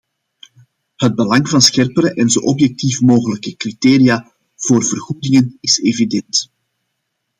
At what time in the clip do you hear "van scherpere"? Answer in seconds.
1.49-2.13